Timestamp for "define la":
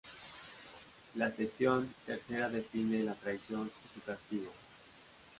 2.49-3.13